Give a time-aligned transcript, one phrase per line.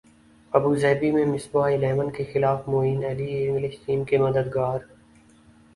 [0.53, 4.79] Abu Dhabi میں Misbah eleven کیخلاف Moeen Ali English team کے مددگار